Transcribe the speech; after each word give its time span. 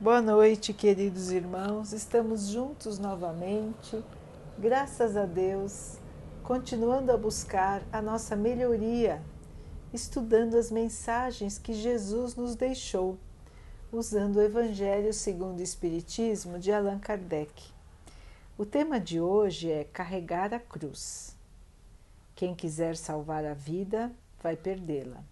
Boa 0.00 0.20
noite, 0.20 0.74
queridos 0.74 1.30
irmãos. 1.30 1.92
Estamos 1.92 2.48
juntos 2.48 2.98
novamente, 2.98 4.04
graças 4.58 5.16
a 5.16 5.24
Deus, 5.24 5.98
continuando 6.42 7.12
a 7.12 7.16
buscar 7.16 7.80
a 7.92 8.02
nossa 8.02 8.34
melhoria, 8.34 9.22
estudando 9.92 10.56
as 10.56 10.68
mensagens 10.68 11.58
que 11.58 11.72
Jesus 11.72 12.34
nos 12.34 12.56
deixou, 12.56 13.16
usando 13.92 14.36
o 14.36 14.42
Evangelho 14.42 15.12
segundo 15.12 15.60
o 15.60 15.62
Espiritismo 15.62 16.58
de 16.58 16.72
Allan 16.72 16.98
Kardec. 16.98 17.62
O 18.58 18.66
tema 18.66 18.98
de 18.98 19.20
hoje 19.20 19.70
é 19.70 19.84
carregar 19.84 20.52
a 20.52 20.58
cruz. 20.58 21.36
Quem 22.34 22.52
quiser 22.52 22.96
salvar 22.96 23.44
a 23.44 23.54
vida, 23.54 24.10
vai 24.42 24.56
perdê-la. 24.56 25.22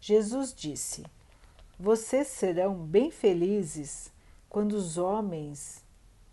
Jesus 0.00 0.54
disse: 0.54 1.04
vocês 1.78 2.28
serão 2.28 2.74
bem 2.74 3.10
felizes 3.10 4.12
quando 4.48 4.74
os 4.74 4.96
homens 4.96 5.84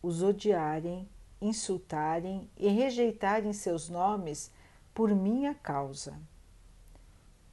os 0.02 0.22
odiarem, 0.22 1.08
insultarem 1.41 2.50
e 2.58 2.67
rejeitarem 2.67 3.54
seus 3.54 3.90
nomes 3.90 4.52
por 4.94 5.14
minha 5.16 5.55
causa. 5.55 6.20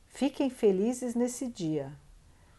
Fiquem 0.07 0.51
felizes 0.51 1.15
nesse 1.15 1.47
dia, 1.47 1.93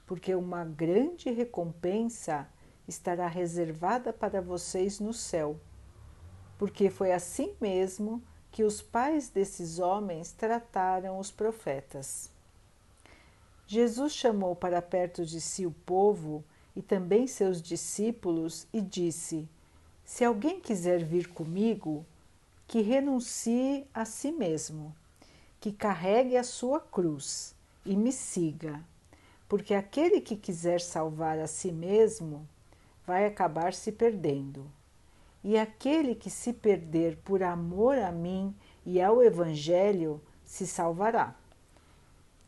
porque 0.05 0.33
uma 0.33 0.63
grande 0.65 1.29
recompensa 1.29 2.47
estará 2.87 3.27
reservada 3.27 4.11
para 4.11 4.41
vocês 4.41 4.99
no 4.99 5.13
céu, 5.13 5.59
porque 6.57 6.89
foi 6.89 7.11
assim 7.11 7.55
mesmo 7.61 8.23
que 8.51 8.63
os 8.63 8.81
pais 8.81 9.29
desses 9.29 9.77
homens 9.77 10.31
trataram 10.31 11.19
os 11.19 11.29
profetas. 11.29 12.31
Jesus 13.71 14.13
chamou 14.13 14.55
para 14.55 14.81
perto 14.81 15.23
de 15.23 15.39
si 15.39 15.63
o 15.63 15.69
povo 15.69 16.43
e 16.75 16.81
também 16.81 17.27
seus 17.27 17.61
discípulos 17.61 18.65
e 18.73 18.81
disse: 18.81 19.47
Se 20.03 20.25
alguém 20.25 20.59
quiser 20.59 21.03
vir 21.03 21.27
comigo, 21.27 22.03
que 22.65 22.81
renuncie 22.81 23.85
a 23.93 24.05
si 24.05 24.31
mesmo, 24.31 24.91
que 25.59 25.71
carregue 25.71 26.35
a 26.35 26.43
sua 26.43 26.79
cruz 26.79 27.53
e 27.85 27.95
me 27.95 28.11
siga, 28.11 28.83
porque 29.47 29.75
aquele 29.75 30.19
que 30.19 30.35
quiser 30.35 30.81
salvar 30.81 31.37
a 31.37 31.45
si 31.45 31.71
mesmo 31.71 32.49
vai 33.05 33.27
acabar 33.27 33.75
se 33.75 33.91
perdendo. 33.91 34.65
E 35.43 35.59
aquele 35.59 36.15
que 36.15 36.31
se 36.31 36.53
perder 36.53 37.17
por 37.17 37.43
amor 37.43 37.99
a 37.99 38.11
mim 38.11 38.51
e 38.83 38.99
ao 38.99 39.21
Evangelho 39.21 40.19
se 40.43 40.65
salvará. 40.65 41.35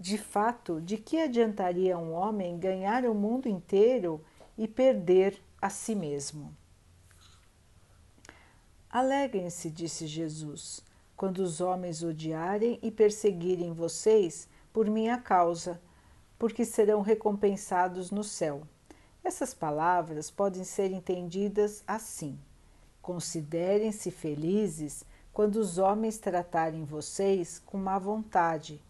De 0.01 0.17
fato, 0.17 0.81
de 0.81 0.97
que 0.97 1.19
adiantaria 1.19 1.95
um 1.95 2.11
homem 2.11 2.57
ganhar 2.57 3.05
o 3.05 3.13
mundo 3.13 3.47
inteiro 3.47 4.19
e 4.57 4.67
perder 4.67 5.39
a 5.61 5.69
si 5.69 5.93
mesmo? 5.93 6.57
Alegrem-se, 8.89 9.69
disse 9.69 10.07
Jesus, 10.07 10.83
quando 11.15 11.37
os 11.37 11.61
homens 11.61 12.01
odiarem 12.01 12.79
e 12.81 12.89
perseguirem 12.89 13.73
vocês 13.73 14.49
por 14.73 14.89
minha 14.89 15.19
causa, 15.19 15.79
porque 16.39 16.65
serão 16.65 17.01
recompensados 17.01 18.09
no 18.09 18.23
céu. 18.23 18.63
Essas 19.23 19.53
palavras 19.53 20.31
podem 20.31 20.63
ser 20.63 20.91
entendidas 20.91 21.83
assim: 21.85 22.39
considerem-se 23.03 24.09
felizes 24.09 25.05
quando 25.31 25.57
os 25.57 25.77
homens 25.77 26.17
tratarem 26.17 26.83
vocês 26.85 27.59
com 27.59 27.77
má 27.77 27.99
vontade 27.99 28.81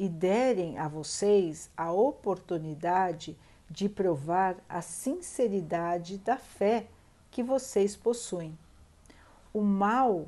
e 0.00 0.08
derem 0.08 0.78
a 0.78 0.88
vocês 0.88 1.68
a 1.76 1.92
oportunidade 1.92 3.36
de 3.68 3.86
provar 3.86 4.56
a 4.66 4.80
sinceridade 4.80 6.16
da 6.16 6.38
fé 6.38 6.86
que 7.30 7.42
vocês 7.42 7.94
possuem. 7.96 8.58
O 9.52 9.60
mal 9.60 10.26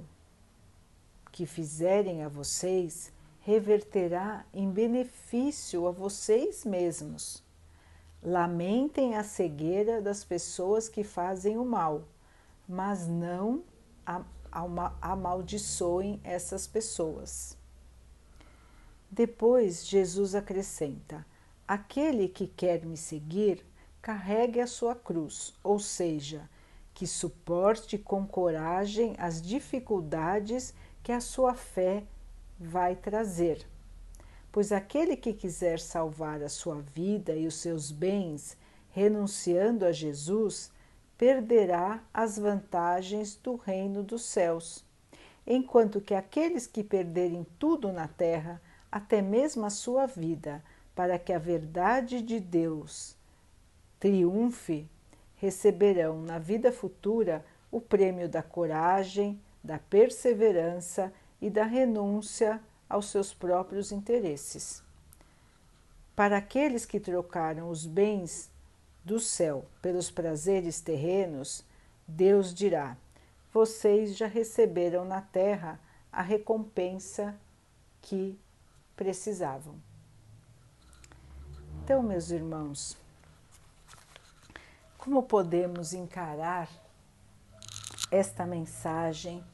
que 1.33 1.47
fizerem 1.47 2.23
a 2.23 2.29
vocês 2.29 3.11
reverterá 3.41 4.45
em 4.52 4.70
benefício 4.70 5.86
a 5.89 5.91
vocês 5.91 6.67
mesmos. 6.67 7.42
Lamentem 8.23 9.17
a 9.17 9.25
cegueira 9.25 10.02
das 10.02 10.23
pessoas 10.23 10.86
que 10.86 11.02
fazem 11.02 11.57
o 11.57 11.64
mal, 11.64 12.02
mas 12.69 13.08
não 13.08 13.64
amaldiçoem 15.01 16.20
essas 16.23 16.67
pessoas. 16.67 17.57
Depois 19.14 19.86
Jesus 19.86 20.34
acrescenta: 20.34 21.27
Aquele 21.68 22.28
que 22.28 22.46
quer 22.46 22.83
me 22.86 22.96
seguir, 22.96 23.62
carregue 24.00 24.58
a 24.58 24.67
sua 24.67 24.95
cruz, 24.95 25.52
ou 25.62 25.78
seja, 25.78 26.48
que 26.95 27.06
suporte 27.06 27.98
com 27.98 28.27
coragem 28.27 29.14
as 29.18 29.42
dificuldades 29.42 30.72
que 31.02 31.12
a 31.12 31.20
sua 31.20 31.52
fé 31.52 32.05
vai 32.58 32.96
trazer. 32.96 33.67
Pois 34.51 34.72
aquele 34.72 35.14
que 35.14 35.34
quiser 35.34 35.78
salvar 35.78 36.42
a 36.42 36.48
sua 36.48 36.80
vida 36.80 37.36
e 37.36 37.46
os 37.46 37.56
seus 37.56 37.92
bens, 37.92 38.56
renunciando 38.89 39.84
a 39.84 39.92
Jesus, 39.92 40.72
perderá 41.18 42.02
as 42.14 42.39
vantagens 42.39 43.36
do 43.36 43.56
reino 43.56 44.02
dos 44.02 44.24
céus, 44.24 44.83
enquanto 45.46 46.01
que 46.01 46.14
aqueles 46.14 46.67
que 46.67 46.83
perderem 46.83 47.46
tudo 47.58 47.92
na 47.92 48.08
terra 48.08 48.58
até 48.92 49.23
mesmo 49.23 49.64
a 49.64 49.70
sua 49.70 50.07
vida, 50.07 50.63
para 50.95 51.19
que 51.19 51.33
a 51.33 51.39
verdade 51.39 52.20
de 52.20 52.39
Deus 52.39 53.17
triunfe, 54.03 54.85
receberão 55.36 56.23
na 56.23 56.36
vida 56.36 56.73
futura 56.73 57.45
o 57.70 57.81
prêmio 57.81 58.29
da 58.29 58.42
coragem, 58.42 59.41
da 59.63 59.79
perseverança 59.79 61.13
e 61.41 61.48
da 61.48 61.63
renúncia 61.63 62.61
aos 62.89 63.11
seus 63.11 63.33
próprios 63.33 63.92
interesses. 63.92 64.83
Para 66.17 66.36
aqueles 66.36 66.85
que 66.85 66.98
trocaram 66.98 67.70
os 67.70 67.86
bens 67.86 68.51
do 69.05 69.20
céu 69.20 69.64
pelos 69.81 70.11
prazeres 70.11 70.81
terrenos, 70.81 71.64
Deus 72.07 72.52
dirá: 72.52 72.97
Vocês 73.52 74.17
já 74.17 74.27
receberam 74.27 75.05
na 75.05 75.20
terra 75.20 75.79
a 76.11 76.23
recompensa 76.23 77.35
que 78.01 78.36
precisavam. 78.97 79.80
Então, 81.83 82.03
meus 82.03 82.30
irmãos, 82.30 82.97
como 84.98 85.23
podemos 85.25 85.92
encarar 85.92 86.70
esta 88.11 88.47
mensagem 88.47 89.45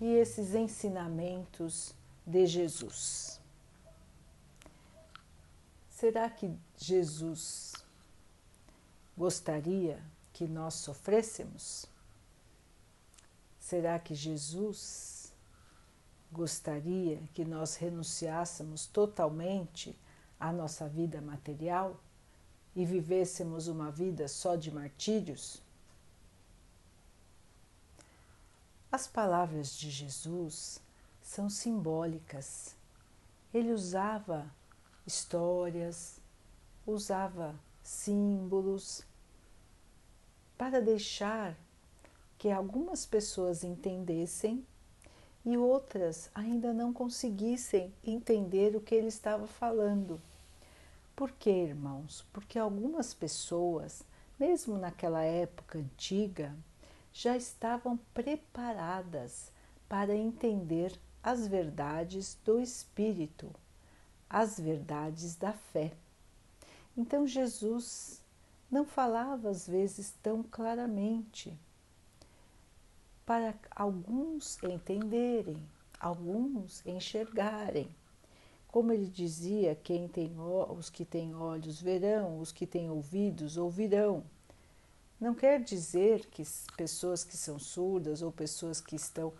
e 0.00 0.06
esses 0.06 0.54
ensinamentos 0.54 1.94
de 2.26 2.46
Jesus? 2.46 3.40
Será 5.90 6.30
que 6.30 6.50
Jesus 6.76 7.74
gostaria 9.16 10.02
que 10.32 10.48
nós 10.48 10.74
sofrêssemos? 10.74 11.84
Será 13.58 13.98
que 13.98 14.14
Jesus 14.14 15.19
gostaria 16.32 17.20
que 17.34 17.44
nós 17.44 17.76
renunciássemos 17.76 18.86
totalmente 18.86 19.98
à 20.38 20.52
nossa 20.52 20.88
vida 20.88 21.20
material 21.20 22.00
e 22.74 22.84
vivêssemos 22.84 23.68
uma 23.68 23.90
vida 23.90 24.28
só 24.28 24.56
de 24.56 24.70
martírios? 24.70 25.62
As 28.92 29.06
palavras 29.06 29.76
de 29.76 29.90
Jesus 29.90 30.80
são 31.22 31.48
simbólicas. 31.48 32.74
Ele 33.52 33.72
usava 33.72 34.52
histórias, 35.06 36.20
usava 36.86 37.54
símbolos 37.82 39.04
para 40.58 40.80
deixar 40.80 41.56
que 42.38 42.50
algumas 42.50 43.06
pessoas 43.06 43.62
entendessem 43.62 44.66
e 45.52 45.56
outras 45.56 46.30
ainda 46.34 46.72
não 46.72 46.92
conseguissem 46.92 47.92
entender 48.04 48.76
o 48.76 48.80
que 48.80 48.94
ele 48.94 49.08
estava 49.08 49.46
falando. 49.46 50.20
Por 51.14 51.32
quê, 51.32 51.50
irmãos? 51.50 52.24
Porque 52.32 52.58
algumas 52.58 53.12
pessoas, 53.12 54.02
mesmo 54.38 54.78
naquela 54.78 55.22
época 55.22 55.78
antiga, 55.78 56.54
já 57.12 57.36
estavam 57.36 57.98
preparadas 58.14 59.50
para 59.88 60.14
entender 60.14 60.98
as 61.22 61.46
verdades 61.46 62.38
do 62.44 62.60
Espírito, 62.60 63.50
as 64.28 64.58
verdades 64.58 65.34
da 65.34 65.52
fé. 65.52 65.92
Então 66.96 67.26
Jesus 67.26 68.22
não 68.70 68.84
falava 68.84 69.50
às 69.50 69.66
vezes 69.66 70.14
tão 70.22 70.42
claramente 70.42 71.52
para 73.30 73.54
alguns 73.76 74.60
entenderem, 74.64 75.56
alguns 76.00 76.84
enxergarem. 76.84 77.88
Como 78.66 78.90
ele 78.90 79.06
dizia, 79.06 79.76
quem 79.76 80.08
tem 80.08 80.34
os 80.36 80.90
que 80.90 81.04
têm 81.04 81.32
olhos 81.36 81.80
verão, 81.80 82.40
os 82.40 82.50
que 82.50 82.66
têm 82.66 82.90
ouvidos 82.90 83.56
ouvirão. 83.56 84.24
Não 85.20 85.32
quer 85.32 85.62
dizer 85.62 86.26
que 86.26 86.42
pessoas 86.76 87.22
que 87.22 87.36
são 87.36 87.56
surdas 87.56 88.20
ou 88.20 88.32
pessoas 88.32 88.80
que 88.80 88.96
estão 88.96 89.32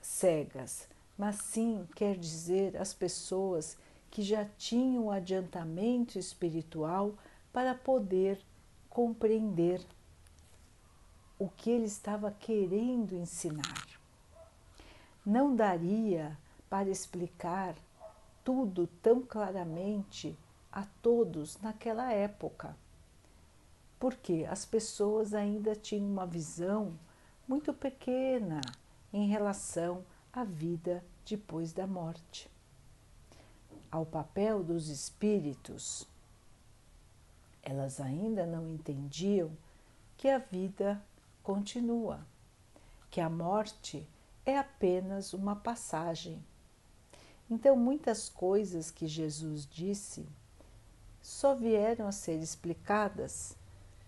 cegas, 0.00 0.86
mas 1.18 1.34
sim 1.34 1.88
quer 1.96 2.16
dizer 2.16 2.76
as 2.76 2.94
pessoas 2.94 3.76
que 4.08 4.22
já 4.22 4.44
tinham 4.56 5.10
adiantamento 5.10 6.16
espiritual 6.16 7.16
para 7.52 7.74
poder 7.74 8.40
compreender 8.88 9.84
o 11.40 11.48
que 11.48 11.70
ele 11.70 11.86
estava 11.86 12.30
querendo 12.30 13.14
ensinar. 13.14 13.88
Não 15.24 15.56
daria 15.56 16.38
para 16.68 16.90
explicar 16.90 17.74
tudo 18.44 18.86
tão 19.02 19.22
claramente 19.22 20.38
a 20.70 20.84
todos 21.00 21.58
naquela 21.62 22.12
época, 22.12 22.76
porque 23.98 24.46
as 24.50 24.66
pessoas 24.66 25.32
ainda 25.32 25.74
tinham 25.74 26.10
uma 26.10 26.26
visão 26.26 26.92
muito 27.48 27.72
pequena 27.72 28.60
em 29.10 29.26
relação 29.26 30.04
à 30.30 30.44
vida 30.44 31.02
depois 31.24 31.72
da 31.72 31.86
morte, 31.86 32.50
ao 33.90 34.04
papel 34.04 34.62
dos 34.62 34.88
espíritos. 34.88 36.06
Elas 37.62 37.98
ainda 37.98 38.44
não 38.44 38.68
entendiam 38.68 39.50
que 40.18 40.28
a 40.28 40.36
vida 40.36 41.02
continua, 41.50 42.24
que 43.10 43.20
a 43.20 43.28
morte 43.28 44.06
é 44.46 44.56
apenas 44.56 45.34
uma 45.34 45.56
passagem. 45.56 46.40
Então, 47.50 47.74
muitas 47.76 48.28
coisas 48.28 48.88
que 48.88 49.08
Jesus 49.08 49.66
disse 49.66 50.28
só 51.20 51.52
vieram 51.52 52.06
a 52.06 52.12
ser 52.12 52.38
explicadas 52.38 53.56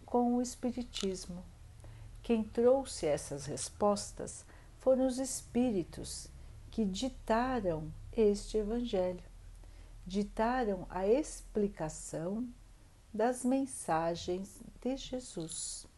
com 0.06 0.36
o 0.36 0.40
Espiritismo. 0.40 1.42
Quem 2.22 2.44
trouxe 2.44 3.06
essas 3.06 3.44
respostas 3.46 4.46
foram 4.78 5.04
os 5.08 5.18
Espíritos 5.18 6.28
que 6.70 6.84
ditaram 6.84 7.92
este 8.16 8.58
Evangelho, 8.58 9.24
ditaram 10.06 10.86
a 10.88 11.08
explicação 11.08 12.48
das 13.12 13.44
mensagens 13.44 14.60
de 14.80 14.96
Jesus. 14.96 15.90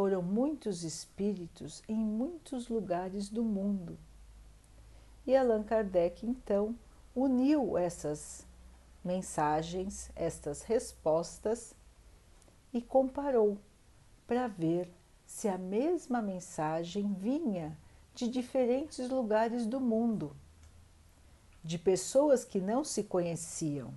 Foram 0.00 0.22
muitos 0.22 0.82
espíritos 0.82 1.82
em 1.86 1.94
muitos 1.94 2.70
lugares 2.70 3.28
do 3.28 3.44
mundo. 3.44 3.98
E 5.26 5.36
Allan 5.36 5.62
Kardec, 5.62 6.24
então, 6.24 6.74
uniu 7.14 7.76
essas 7.76 8.46
mensagens, 9.04 10.10
estas 10.16 10.62
respostas 10.62 11.74
e 12.72 12.80
comparou 12.80 13.58
para 14.26 14.48
ver 14.48 14.90
se 15.26 15.48
a 15.48 15.58
mesma 15.58 16.22
mensagem 16.22 17.12
vinha 17.12 17.76
de 18.14 18.26
diferentes 18.26 19.06
lugares 19.06 19.66
do 19.66 19.78
mundo, 19.78 20.34
de 21.62 21.78
pessoas 21.78 22.42
que 22.42 22.58
não 22.58 22.84
se 22.84 23.04
conheciam. 23.04 23.92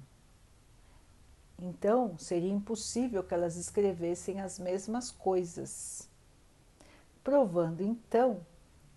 Então, 1.65 2.17
seria 2.17 2.51
impossível 2.51 3.23
que 3.23 3.33
elas 3.33 3.55
escrevessem 3.55 4.41
as 4.41 4.59
mesmas 4.59 5.09
coisas, 5.09 6.09
provando 7.23 7.79
então 7.81 8.45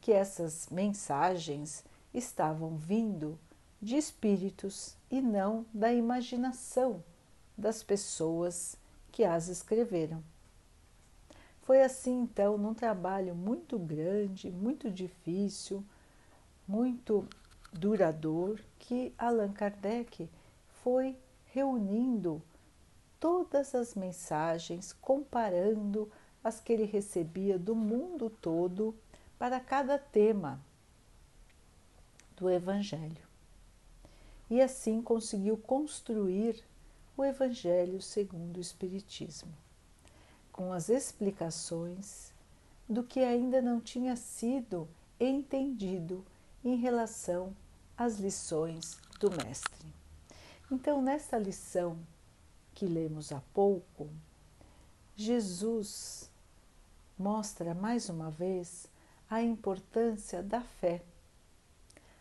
que 0.01 0.11
essas 0.11 0.69
mensagens 0.69 1.85
estavam 2.13 2.77
vindo 2.77 3.39
de 3.81 3.95
espíritos 3.97 4.97
e 5.09 5.21
não 5.21 5.65
da 5.73 5.93
imaginação 5.93 7.05
das 7.57 7.85
pessoas 7.85 8.77
que 9.13 9.23
as 9.23 9.47
escreveram. 9.47 10.21
Foi 11.63 11.85
assim 11.85 12.23
então, 12.23 12.59
num 12.59 12.75
trabalho 12.75 13.33
muito 13.33 13.79
grande, 13.79 14.51
muito 14.51 14.91
difícil, 14.91 15.85
muito 16.67 17.29
duradouro, 17.73 18.61
que 18.77 19.15
Allan 19.17 19.53
Kardec 19.53 20.29
foi 20.83 21.17
reunindo 21.53 22.43
todas 23.19 23.75
as 23.75 23.95
mensagens, 23.95 24.93
comparando 24.93 26.11
as 26.43 26.61
que 26.61 26.73
ele 26.73 26.85
recebia 26.85 27.59
do 27.59 27.75
mundo 27.75 28.31
todo 28.31 28.95
para 29.39 29.59
cada 29.61 29.99
tema 29.99 30.61
do 32.37 32.51
Evangelho. 32.51 33.27
E 34.49 34.61
assim 34.61 35.03
conseguiu 35.03 35.57
construir 35.57 36.63
o 37.17 37.25
Evangelho 37.25 38.01
segundo 38.01 38.59
o 38.59 38.61
Espiritismo, 38.61 39.53
com 40.53 40.73
as 40.73 40.89
explicações 40.89 42.33
do 42.89 43.03
que 43.03 43.21
ainda 43.21 43.61
não 43.61 43.81
tinha 43.81 44.15
sido 44.15 44.89
entendido 45.19 46.25
em 46.65 46.77
relação 46.77 47.57
às 47.97 48.19
lições 48.19 49.01
do 49.19 49.31
Mestre. 49.31 49.87
Então, 50.71 51.01
nesta 51.01 51.39
lição 51.39 51.99
que 52.77 52.87
lemos 52.87 53.33
há 53.33 53.43
pouco, 53.53 54.09
Jesus 55.17 56.31
mostra 57.19 57.75
mais 57.75 58.09
uma 58.09 58.31
vez 58.31 58.87
a 59.29 59.43
importância 59.43 60.43
da 60.43 60.61
fé, 60.61 61.03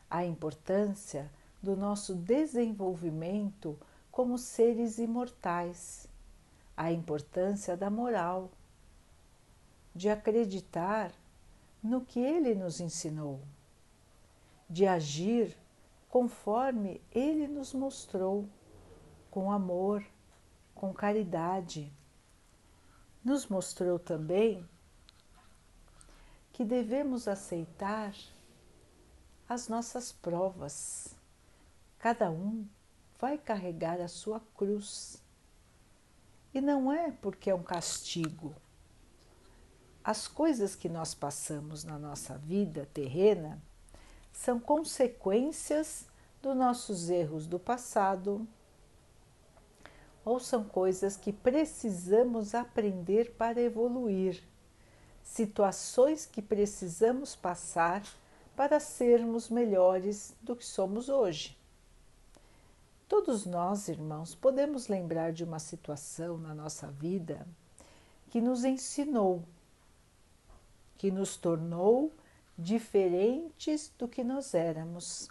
a 0.09 0.25
importância 0.25 1.29
do 1.61 1.75
nosso 1.75 2.15
desenvolvimento 2.15 3.77
como 4.11 4.37
seres 4.39 4.97
imortais, 4.97 6.07
a 6.75 6.91
importância 6.91 7.77
da 7.77 7.91
moral, 7.91 8.49
de 9.93 10.09
acreditar 10.09 11.11
no 11.83 12.01
que 12.01 12.19
ele 12.19 12.55
nos 12.55 12.79
ensinou, 12.79 13.39
de 14.67 14.87
agir 14.87 15.55
conforme 16.15 17.01
Ele 17.11 17.45
nos 17.45 17.73
mostrou, 17.73 18.47
com 19.29 19.51
amor, 19.51 20.01
com 20.85 20.93
caridade. 20.93 21.91
Nos 23.23 23.47
mostrou 23.47 23.97
também 23.97 24.67
que 26.53 26.63
devemos 26.63 27.27
aceitar 27.27 28.13
as 29.49 29.67
nossas 29.67 30.11
provas. 30.11 31.15
Cada 31.97 32.29
um 32.29 32.67
vai 33.19 33.35
carregar 33.35 33.99
a 33.99 34.07
sua 34.07 34.39
cruz. 34.55 35.23
E 36.53 36.61
não 36.61 36.93
é 36.93 37.11
porque 37.11 37.49
é 37.49 37.55
um 37.55 37.63
castigo. 37.63 38.55
As 40.03 40.27
coisas 40.27 40.75
que 40.75 40.87
nós 40.87 41.15
passamos 41.15 41.83
na 41.83 41.97
nossa 41.97 42.37
vida 42.37 42.87
terrena 42.93 43.59
são 44.31 44.59
consequências 44.59 46.05
dos 46.43 46.55
nossos 46.55 47.09
erros 47.09 47.47
do 47.47 47.57
passado 47.57 48.47
ou 50.25 50.39
são 50.39 50.63
coisas 50.63 51.15
que 51.15 51.31
precisamos 51.31 52.55
aprender 52.55 53.35
para 53.37 53.61
evoluir, 53.61 54.43
situações 55.21 56.25
que 56.25 56.41
precisamos 56.41 57.35
passar 57.35 58.03
para 58.55 58.79
sermos 58.79 59.49
melhores 59.49 60.35
do 60.41 60.55
que 60.55 60.65
somos 60.65 61.09
hoje. 61.09 61.55
Todos 63.07 63.45
nós, 63.45 63.87
irmãos, 63.87 64.33
podemos 64.33 64.87
lembrar 64.87 65.31
de 65.31 65.43
uma 65.43 65.59
situação 65.59 66.39
na 66.39 66.55
nossa 66.55 66.87
vida 66.87 67.47
que 68.31 68.41
nos 68.41 68.65
ensinou, 68.65 69.43
que 70.97 71.11
nos 71.11 71.37
tornou 71.37 72.11
diferentes 72.57 73.93
do 73.97 74.07
que 74.07 74.23
nós 74.23 74.55
éramos. 74.55 75.29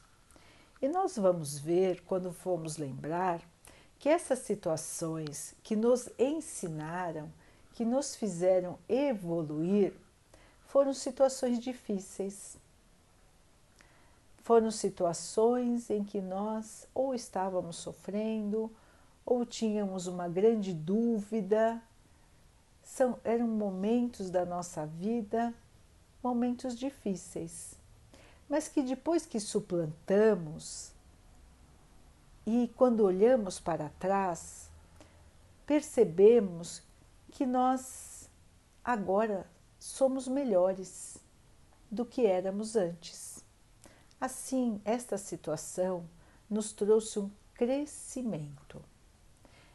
E 0.80 0.88
nós 0.88 1.16
vamos 1.16 1.58
ver, 1.58 2.02
quando 2.02 2.32
formos 2.32 2.76
lembrar, 2.76 3.42
que 4.04 4.08
essas 4.10 4.40
situações 4.40 5.54
que 5.62 5.74
nos 5.74 6.10
ensinaram, 6.18 7.32
que 7.72 7.86
nos 7.86 8.14
fizeram 8.14 8.78
evoluir, 8.86 9.94
foram 10.66 10.92
situações 10.92 11.58
difíceis. 11.58 12.58
Foram 14.42 14.70
situações 14.70 15.88
em 15.88 16.04
que 16.04 16.20
nós 16.20 16.86
ou 16.94 17.14
estávamos 17.14 17.76
sofrendo 17.76 18.70
ou 19.24 19.46
tínhamos 19.46 20.06
uma 20.06 20.28
grande 20.28 20.74
dúvida. 20.74 21.80
São, 22.82 23.18
eram 23.24 23.48
momentos 23.48 24.28
da 24.28 24.44
nossa 24.44 24.84
vida 24.84 25.54
momentos 26.22 26.78
difíceis, 26.78 27.72
mas 28.50 28.68
que 28.68 28.82
depois 28.82 29.24
que 29.24 29.40
suplantamos 29.40 30.93
e 32.46 32.70
quando 32.76 33.04
olhamos 33.04 33.58
para 33.58 33.88
trás, 33.98 34.68
percebemos 35.66 36.82
que 37.30 37.46
nós 37.46 38.28
agora 38.84 39.46
somos 39.78 40.28
melhores 40.28 41.18
do 41.90 42.04
que 42.04 42.26
éramos 42.26 42.76
antes. 42.76 43.44
Assim, 44.20 44.80
esta 44.84 45.16
situação 45.16 46.04
nos 46.48 46.72
trouxe 46.72 47.18
um 47.18 47.30
crescimento. 47.54 48.82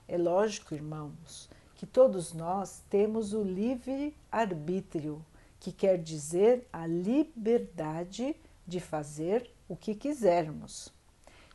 É 0.07 0.17
lógico, 0.17 0.73
irmãos, 0.73 1.49
que 1.75 1.85
todos 1.85 2.33
nós 2.33 2.83
temos 2.89 3.33
o 3.33 3.43
livre 3.43 4.15
arbítrio, 4.31 5.25
que 5.59 5.71
quer 5.71 5.97
dizer 5.97 6.67
a 6.71 6.85
liberdade 6.85 8.35
de 8.65 8.79
fazer 8.79 9.49
o 9.67 9.75
que 9.75 9.95
quisermos. 9.95 10.91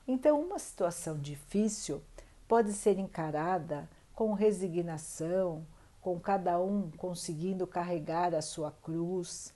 Então, 0.07 0.41
uma 0.41 0.59
situação 0.59 1.19
difícil 1.19 2.03
pode 2.47 2.73
ser 2.73 2.99
encarada 2.99 3.89
com 4.15 4.33
resignação, 4.33 5.67
com 6.01 6.21
cada 6.21 6.61
um 6.61 6.91
conseguindo 6.93 7.67
carregar 7.67 8.35
a 8.35 8.43
sua 8.43 8.71
cruz, 8.71 9.55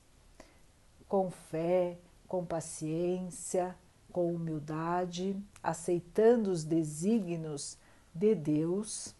com 1.06 1.30
fé, 1.30 1.98
com 2.26 2.44
paciência, 2.44 3.76
com 4.10 4.34
humildade, 4.34 5.36
aceitando 5.62 6.50
os 6.50 6.64
desígnios 6.64 7.76
de 8.14 8.34
Deus 8.34 9.14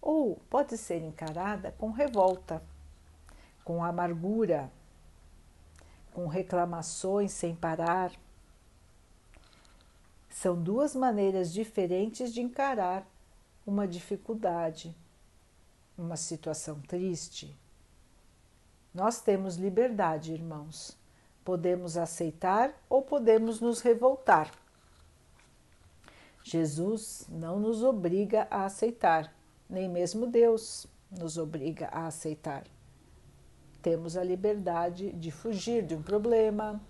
ou 0.00 0.36
pode 0.48 0.76
ser 0.76 1.02
encarada 1.02 1.74
com 1.78 1.90
revolta, 1.90 2.62
com 3.64 3.82
amargura, 3.82 4.70
com 6.12 6.26
reclamações 6.26 7.32
sem 7.32 7.54
parar. 7.54 8.12
São 10.40 10.54
duas 10.54 10.94
maneiras 10.94 11.52
diferentes 11.52 12.32
de 12.32 12.40
encarar 12.40 13.04
uma 13.66 13.88
dificuldade, 13.88 14.96
uma 15.98 16.16
situação 16.16 16.80
triste. 16.82 17.58
Nós 18.94 19.20
temos 19.20 19.56
liberdade, 19.56 20.32
irmãos. 20.32 20.96
Podemos 21.44 21.96
aceitar 21.96 22.72
ou 22.88 23.02
podemos 23.02 23.60
nos 23.60 23.80
revoltar. 23.80 24.52
Jesus 26.44 27.26
não 27.28 27.58
nos 27.58 27.82
obriga 27.82 28.46
a 28.48 28.64
aceitar, 28.64 29.34
nem 29.68 29.88
mesmo 29.88 30.24
Deus 30.24 30.86
nos 31.10 31.36
obriga 31.36 31.88
a 31.88 32.06
aceitar. 32.06 32.62
Temos 33.82 34.16
a 34.16 34.22
liberdade 34.22 35.10
de 35.14 35.32
fugir 35.32 35.84
de 35.84 35.96
um 35.96 36.02
problema, 36.02 36.80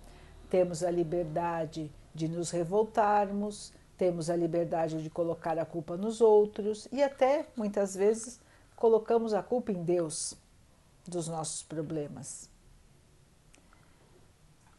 temos 0.51 0.83
a 0.83 0.91
liberdade 0.91 1.91
de 2.19 2.27
nos 2.27 2.51
revoltarmos, 2.51 3.73
temos 3.97 4.29
a 4.29 4.35
liberdade 4.35 5.01
de 5.01 5.09
colocar 5.09 5.57
a 5.57 5.65
culpa 5.65 5.97
nos 5.97 6.21
outros 6.21 6.89
e 6.91 7.01
até 7.01 7.47
muitas 7.57 7.95
vezes 7.95 8.41
colocamos 8.75 9.33
a 9.33 9.41
culpa 9.41 9.71
em 9.71 9.85
Deus 9.85 10.35
dos 11.07 11.29
nossos 11.29 11.63
problemas. 11.63 12.51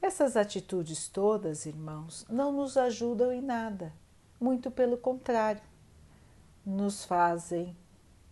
Essas 0.01 0.36
atitudes 0.36 1.08
todas, 1.08 1.65
irmãos, 1.65 2.25
não 2.29 2.51
nos 2.51 2.75
ajudam 2.75 3.31
em 3.31 3.41
nada, 3.41 3.93
muito 4.39 4.69
pelo 4.69 4.98
contrário, 4.98 5.62
nos 6.65 7.05
fazem 7.05 7.75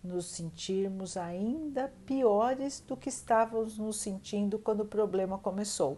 nos 0.04 0.26
sentirmos 0.26 1.16
ainda 1.16 1.94
piores 2.06 2.82
do 2.86 2.98
que 2.98 3.10
estávamos 3.10 3.78
nos 3.78 3.98
sentindo 3.98 4.60
quando 4.60 4.82
o 4.82 4.86
problema 4.86 5.38
começou. 5.38 5.98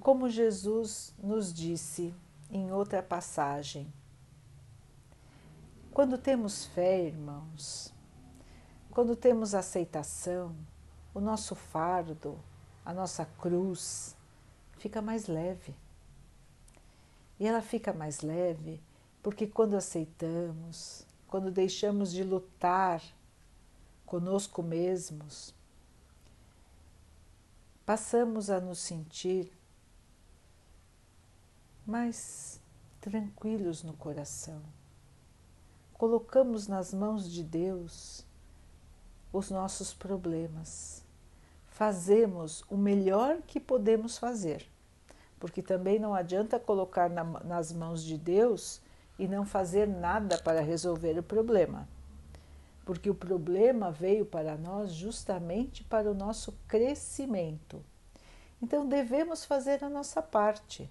Como 0.00 0.28
Jesus 0.28 1.14
nos 1.18 1.52
disse 1.52 2.14
em 2.50 2.70
outra 2.70 3.02
passagem, 3.02 3.92
quando 5.92 6.18
temos 6.18 6.66
fé, 6.66 7.06
irmãos, 7.06 7.92
quando 8.90 9.16
temos 9.16 9.54
aceitação, 9.54 10.54
o 11.14 11.20
nosso 11.20 11.54
fardo, 11.54 12.38
a 12.84 12.92
nossa 12.92 13.24
cruz 13.24 14.14
fica 14.78 15.00
mais 15.00 15.26
leve. 15.26 15.74
E 17.40 17.46
ela 17.46 17.62
fica 17.62 17.92
mais 17.92 18.20
leve 18.20 18.80
porque 19.22 19.46
quando 19.46 19.74
aceitamos, 19.74 21.06
quando 21.26 21.50
deixamos 21.50 22.12
de 22.12 22.22
lutar 22.22 23.02
conosco 24.04 24.62
mesmos, 24.62 25.54
passamos 27.84 28.50
a 28.50 28.60
nos 28.60 28.78
sentir 28.78 29.55
mais 31.86 32.60
tranquilos 33.00 33.84
no 33.84 33.92
coração. 33.92 34.60
Colocamos 35.94 36.66
nas 36.66 36.92
mãos 36.92 37.30
de 37.30 37.44
Deus 37.44 38.26
os 39.32 39.50
nossos 39.50 39.94
problemas. 39.94 41.04
Fazemos 41.68 42.64
o 42.68 42.76
melhor 42.76 43.38
que 43.46 43.60
podemos 43.60 44.18
fazer, 44.18 44.66
porque 45.38 45.62
também 45.62 45.98
não 45.98 46.14
adianta 46.14 46.58
colocar 46.58 47.08
na, 47.08 47.22
nas 47.22 47.72
mãos 47.72 48.02
de 48.02 48.18
Deus 48.18 48.80
e 49.18 49.28
não 49.28 49.46
fazer 49.46 49.86
nada 49.86 50.38
para 50.38 50.60
resolver 50.60 51.18
o 51.18 51.22
problema. 51.22 51.88
Porque 52.84 53.08
o 53.08 53.14
problema 53.14 53.90
veio 53.90 54.26
para 54.26 54.56
nós 54.56 54.92
justamente 54.92 55.84
para 55.84 56.10
o 56.10 56.14
nosso 56.14 56.52
crescimento. 56.66 57.82
Então 58.60 58.86
devemos 58.86 59.44
fazer 59.44 59.84
a 59.84 59.88
nossa 59.88 60.20
parte. 60.20 60.90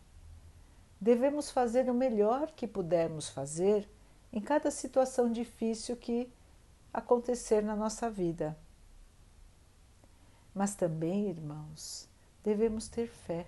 Devemos 1.00 1.52
fazer 1.52 1.90
o 1.90 1.94
melhor 1.94 2.52
que 2.52 2.68
pudermos 2.68 3.30
fazer 3.30 3.88
em 4.32 4.42
cada 4.42 4.72
situação 4.72 5.32
difícil 5.32 5.96
que 5.96 6.32
acontecer 6.94 7.62
na 7.62 7.75
nossa 7.75 8.10
vida. 8.10 8.58
Mas 10.54 10.75
também, 10.75 11.30
irmãos, 11.30 12.08
devemos 12.44 12.88
ter 12.88 13.08
fé. 13.08 13.46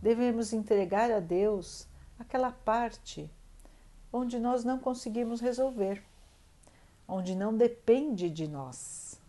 Devemos 0.00 0.52
entregar 0.52 1.10
a 1.10 1.20
Deus 1.20 1.86
aquela 2.18 2.50
parte 2.50 3.30
onde 4.12 4.38
nós 4.38 4.64
não 4.64 4.78
conseguimos 4.78 5.40
resolver, 5.40 6.02
onde 7.06 7.34
não 7.34 7.54
depende 7.54 8.30
de 8.30 8.48
nós. 8.48 9.20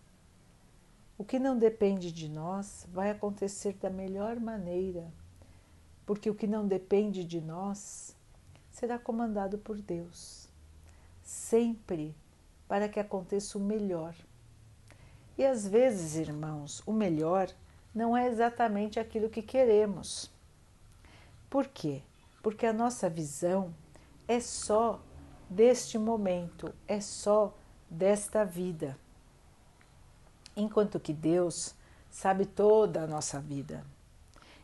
O 1.17 1.23
que 1.25 1.37
não 1.37 1.57
depende 1.57 2.11
de 2.11 2.29
nós 2.29 2.87
vai 2.89 3.09
acontecer 3.09 3.73
da 3.73 3.89
melhor 3.89 4.39
maneira, 4.39 5.11
porque 6.09 6.27
o 6.27 6.33
que 6.33 6.47
não 6.47 6.67
depende 6.67 7.23
de 7.23 7.39
nós 7.39 8.15
será 8.71 8.97
comandado 8.97 9.59
por 9.59 9.79
Deus, 9.79 10.49
sempre 11.21 12.15
para 12.67 12.89
que 12.89 12.99
aconteça 12.99 13.59
o 13.59 13.61
melhor. 13.61 14.15
E 15.37 15.45
às 15.45 15.67
vezes, 15.67 16.15
irmãos, 16.15 16.81
o 16.83 16.91
melhor 16.91 17.47
não 17.93 18.17
é 18.17 18.27
exatamente 18.27 18.99
aquilo 18.99 19.29
que 19.29 19.43
queremos. 19.43 20.31
Por 21.47 21.67
quê? 21.67 22.01
porque 22.41 22.65
a 22.65 22.73
nossa 22.73 23.07
visão 23.07 23.71
é 24.27 24.39
só 24.39 24.99
deste 25.47 25.99
momento, 25.99 26.73
é 26.87 26.99
só 26.99 27.55
desta 27.87 28.43
vida. 28.43 28.97
Enquanto 30.57 30.99
que 30.99 31.13
Deus 31.13 31.75
sabe 32.09 32.47
toda 32.47 33.03
a 33.03 33.07
nossa 33.07 33.39
vida. 33.39 33.85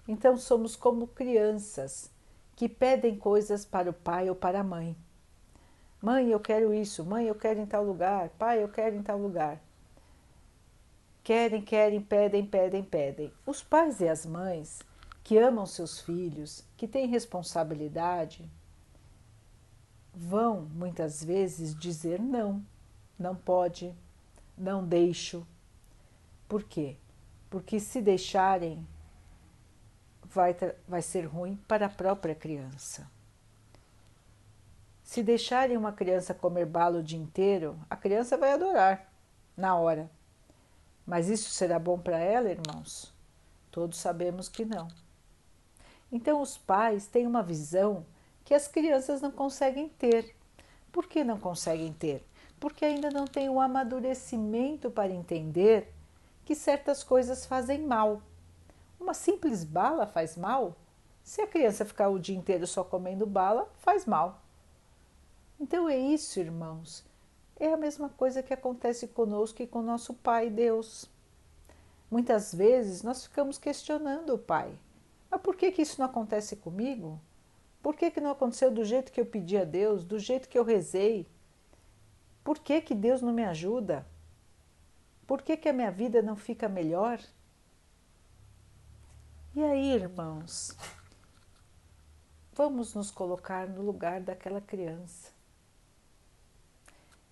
Então 0.07 0.37
somos 0.37 0.75
como 0.75 1.07
crianças 1.07 2.11
que 2.55 2.69
pedem 2.69 3.17
coisas 3.17 3.65
para 3.65 3.89
o 3.89 3.93
pai 3.93 4.29
ou 4.29 4.35
para 4.35 4.61
a 4.61 4.63
mãe. 4.63 4.95
Mãe, 6.01 6.29
eu 6.29 6.39
quero 6.39 6.73
isso, 6.73 7.03
mãe, 7.03 7.27
eu 7.27 7.35
quero 7.35 7.59
em 7.59 7.65
tal 7.65 7.83
lugar, 7.83 8.29
pai, 8.37 8.61
eu 8.61 8.69
quero 8.69 8.95
em 8.95 9.01
tal 9.01 9.17
lugar. 9.17 9.59
Querem, 11.23 11.61
querem, 11.61 11.99
pedem, 11.99 12.45
pedem, 12.45 12.83
pedem. 12.83 13.33
Os 13.45 13.63
pais 13.63 13.99
e 13.99 14.07
as 14.07 14.25
mães 14.25 14.79
que 15.23 15.39
amam 15.39 15.65
seus 15.65 15.99
filhos, 15.99 16.63
que 16.77 16.87
têm 16.87 17.07
responsabilidade, 17.07 18.47
vão 20.13 20.61
muitas 20.61 21.23
vezes 21.23 21.75
dizer 21.75 22.21
não, 22.21 22.63
não 23.17 23.35
pode, 23.35 23.91
não 24.55 24.85
deixo. 24.85 25.45
Por 26.47 26.63
quê? 26.63 26.95
Porque 27.49 27.79
se 27.79 28.01
deixarem, 28.01 28.85
vai, 30.35 30.55
vai 30.87 31.01
ser 31.01 31.25
ruim 31.25 31.55
para 31.67 31.85
a 31.85 31.89
própria 31.89 32.35
criança. 32.35 33.09
Se 35.01 35.23
deixarem 35.23 35.77
uma 35.77 35.93
criança 35.93 36.33
comer 36.33 36.65
bala 36.65 36.99
o 36.99 37.03
dia 37.03 37.17
inteiro, 37.17 37.79
a 37.89 37.95
criança 37.95 38.37
vai 38.37 38.51
adorar 38.51 39.09
na 39.55 39.75
hora. 39.75 40.11
Mas 41.05 41.29
isso 41.29 41.49
será 41.51 41.79
bom 41.79 41.97
para 41.97 42.19
ela, 42.19 42.49
irmãos? 42.49 43.13
Todos 43.71 43.97
sabemos 43.97 44.49
que 44.49 44.65
não. 44.65 44.87
Então, 46.11 46.41
os 46.41 46.57
pais 46.57 47.07
têm 47.07 47.25
uma 47.25 47.43
visão 47.43 48.05
que 48.43 48.53
as 48.53 48.67
crianças 48.67 49.21
não 49.21 49.31
conseguem 49.31 49.87
ter. 49.87 50.35
Por 50.91 51.07
que 51.07 51.23
não 51.23 51.39
conseguem 51.39 51.93
ter? 51.93 52.25
Porque 52.59 52.83
ainda 52.83 53.09
não 53.09 53.25
têm 53.25 53.49
o 53.49 53.61
amadurecimento 53.61 54.89
para 54.89 55.13
entender 55.13 55.93
que 56.43 56.55
certas 56.55 57.03
coisas 57.03 57.45
fazem 57.45 57.81
mal. 57.81 58.21
Uma 58.99 59.13
simples 59.13 59.63
bala 59.63 60.05
faz 60.05 60.35
mal? 60.35 60.75
Se 61.23 61.41
a 61.41 61.47
criança 61.47 61.85
ficar 61.85 62.09
o 62.09 62.19
dia 62.19 62.35
inteiro 62.35 62.67
só 62.67 62.83
comendo 62.83 63.25
bala, 63.25 63.67
faz 63.77 64.05
mal. 64.05 64.41
Então 65.59 65.89
é 65.89 65.97
isso, 65.97 66.39
irmãos. 66.39 67.03
É 67.57 67.71
a 67.71 67.77
mesma 67.77 68.09
coisa 68.09 68.43
que 68.43 68.53
acontece 68.53 69.07
conosco 69.07 69.61
e 69.61 69.67
com 69.67 69.81
nosso 69.81 70.13
Pai 70.13 70.49
Deus. 70.49 71.09
Muitas 72.11 72.53
vezes 72.53 73.01
nós 73.01 73.23
ficamos 73.23 73.57
questionando 73.57 74.35
o 74.35 74.37
Pai. 74.37 74.77
Mas 75.31 75.41
por 75.41 75.55
que, 75.55 75.71
que 75.71 75.81
isso 75.81 75.99
não 75.99 76.05
acontece 76.05 76.55
comigo? 76.55 77.19
Por 77.81 77.95
que, 77.95 78.11
que 78.11 78.21
não 78.21 78.31
aconteceu 78.31 78.71
do 78.71 78.83
jeito 78.83 79.11
que 79.11 79.21
eu 79.21 79.25
pedi 79.25 79.57
a 79.57 79.63
Deus, 79.63 80.03
do 80.03 80.19
jeito 80.19 80.49
que 80.49 80.57
eu 80.57 80.63
rezei? 80.63 81.27
Por 82.43 82.59
que, 82.59 82.81
que 82.81 82.93
Deus 82.93 83.21
não 83.21 83.33
me 83.33 83.43
ajuda? 83.43 84.05
Por 85.25 85.41
que, 85.41 85.57
que 85.57 85.69
a 85.69 85.73
minha 85.73 85.91
vida 85.91 86.21
não 86.21 86.35
fica 86.35 86.69
melhor? 86.69 87.19
E 89.55 89.63
aí, 89.63 89.93
irmãos, 89.93 90.75
vamos 92.51 92.93
nos 92.93 93.09
colocar 93.09 93.69
no 93.69 93.83
lugar 93.83 94.19
daquela 94.19 94.59
criança. 94.59 95.31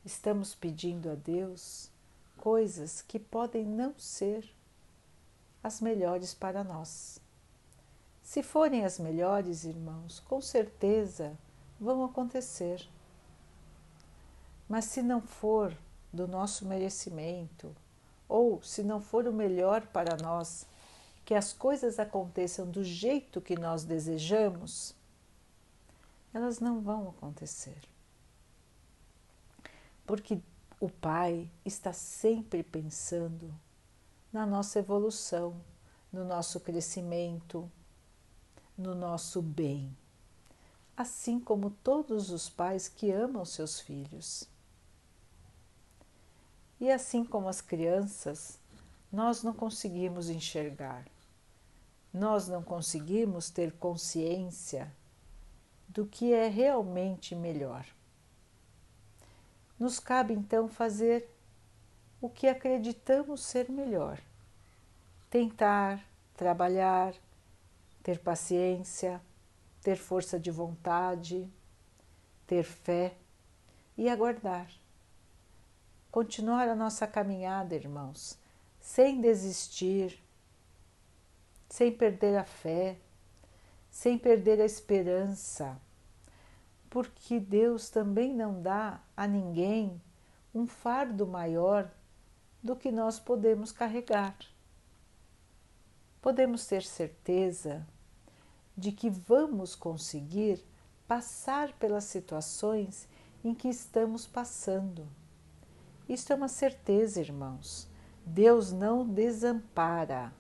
Estamos 0.06 0.56
pedindo 0.56 1.12
a 1.12 1.16
Deus 1.16 1.90
coisas 2.38 3.02
que 3.02 3.20
podem 3.20 3.66
não 3.66 3.94
ser 4.00 4.50
as 5.62 5.82
melhores 5.82 6.34
para 6.34 6.64
nós. 6.64 7.20
Se 8.22 8.42
forem 8.42 8.86
as 8.86 8.98
melhores, 9.00 9.66
irmãos, 9.66 10.22
com 10.22 10.40
certeza 10.40 11.38
vão 11.78 12.06
acontecer. 12.06 12.88
Mas 14.70 14.86
se 14.86 15.02
não 15.02 15.20
for 15.20 15.78
do 16.14 16.26
nosso 16.26 16.66
merecimento, 16.66 17.76
ou 18.30 18.64
se 18.64 18.82
não 18.82 19.02
for 19.02 19.28
o 19.28 19.34
melhor 19.34 19.86
para 19.88 20.16
nós, 20.16 20.66
que 21.26 21.34
as 21.34 21.54
coisas 21.54 22.00
aconteçam 22.00 22.70
do 22.70 22.84
jeito 22.84 23.42
que 23.42 23.58
nós 23.58 23.84
desejamos, 23.84 24.96
elas 26.34 26.60
não 26.60 26.82
vão 26.82 27.10
acontecer. 27.10 27.78
Porque 30.06 30.40
o 30.80 30.90
Pai 30.90 31.50
está 31.64 31.94
sempre 31.94 32.62
pensando 32.62 33.54
na 34.34 34.46
nossa 34.46 34.80
evolução, 34.80 35.56
no 36.12 36.26
nosso 36.26 36.60
crescimento, 36.60 37.72
no 38.78 38.94
nosso 38.94 39.42
bem, 39.42 39.96
assim 40.98 41.40
como 41.40 41.70
todos 41.70 42.32
os 42.32 42.50
pais 42.50 42.90
que 42.90 43.12
amam 43.12 43.46
seus 43.46 43.80
filhos. 43.80 44.50
E 46.80 46.92
assim 46.92 47.24
como 47.24 47.48
as 47.48 47.62
crianças, 47.62 48.60
nós 49.12 49.44
não 49.44 49.54
conseguimos 49.54 50.30
enxergar, 50.30 51.06
nós 52.14 52.48
não 52.48 52.62
conseguimos 52.62 53.50
ter 53.50 53.72
consciência 53.74 54.92
do 55.90 56.06
que 56.06 56.32
é 56.32 56.48
realmente 56.48 57.36
melhor. 57.36 57.86
Nos 59.80 60.00
cabe 60.00 60.34
então 60.34 60.68
fazer 60.68 61.28
o 62.22 62.30
que 62.30 62.48
acreditamos 62.48 63.42
ser 63.42 63.70
melhor. 63.70 64.20
Tentar, 65.30 66.02
trabalhar, 66.38 67.14
ter 68.02 68.20
paciência, 68.20 69.22
ter 69.82 69.98
força 69.98 70.40
de 70.40 70.50
vontade, 70.50 71.50
ter 72.48 72.64
fé 72.64 73.14
e 73.98 74.08
aguardar. 74.08 74.72
Continuar 76.10 76.70
a 76.70 76.76
nossa 76.76 77.06
caminhada, 77.06 77.76
irmãos, 77.76 78.38
sem 78.80 79.20
desistir, 79.20 80.23
sem 81.74 81.92
perder 81.92 82.38
a 82.38 82.44
fé, 82.44 83.00
sem 83.90 84.16
perder 84.16 84.62
a 84.62 84.64
esperança, 84.64 85.76
porque 86.88 87.40
Deus 87.40 87.90
também 87.90 88.32
não 88.32 88.62
dá 88.62 89.02
a 89.18 89.26
ninguém 89.26 90.00
um 90.54 90.68
fardo 90.68 91.26
maior 91.26 91.90
do 92.62 92.76
que 92.76 92.92
nós 92.92 93.20
podemos 93.20 93.72
carregar. 93.72 94.38
Podemos 96.22 96.68
ter 96.68 96.84
certeza 96.84 97.84
de 98.78 98.92
que 98.92 99.10
vamos 99.10 99.74
conseguir 99.74 100.64
passar 101.08 101.74
pelas 101.80 102.04
situações 102.04 103.08
em 103.44 103.56
que 103.56 103.68
estamos 103.68 104.28
passando. 104.28 105.08
Isto 106.08 106.34
é 106.34 106.36
uma 106.36 106.50
certeza, 106.50 107.20
irmãos. 107.20 107.88
Deus 108.24 108.72
não 108.72 109.08
desampara. 109.08 110.32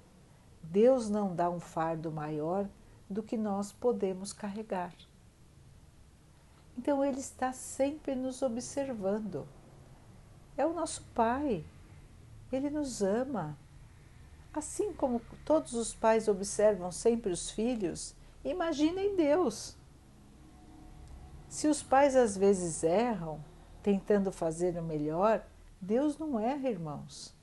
Deus 0.64 1.10
não 1.10 1.36
dá 1.36 1.50
um 1.50 1.60
fardo 1.60 2.12
maior 2.12 2.68
do 3.10 3.22
que 3.22 3.38
nós 3.38 3.72
podemos 3.72 4.32
carregar. 4.34 4.94
Então 6.78 7.04
Ele 7.04 7.20
está 7.20 7.54
sempre 7.54 8.16
nos 8.16 8.42
observando. 8.42 9.48
É 10.58 10.66
o 10.66 10.74
nosso 10.74 11.04
Pai. 11.14 11.64
Ele 12.52 12.70
nos 12.70 13.02
ama. 13.02 13.58
Assim 14.54 14.94
como 14.94 15.20
todos 15.44 15.74
os 15.74 15.94
pais 15.94 16.28
observam 16.28 16.92
sempre 16.92 17.32
os 17.32 17.50
filhos, 17.50 18.16
imaginem 18.46 19.16
Deus. 19.16 19.76
Se 21.50 21.68
os 21.68 21.82
pais 21.82 22.16
às 22.16 22.38
vezes 22.38 22.84
erram, 22.84 23.44
tentando 23.82 24.32
fazer 24.32 24.78
o 24.78 24.84
melhor, 24.84 25.44
Deus 25.82 26.18
não 26.18 26.40
erra, 26.40 26.70
irmãos. 26.70 27.34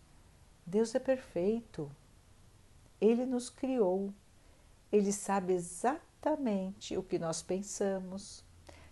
Deus 0.65 0.95
é 0.95 1.01
perfeito. 1.01 1.91
Ele 3.01 3.25
nos 3.25 3.49
criou. 3.49 4.13
Ele 4.93 5.13
sabe 5.13 5.53
exatamente 5.53 6.97
o 6.97 7.03
que 7.03 7.19
nós 7.19 7.43
pensamos, 7.43 8.45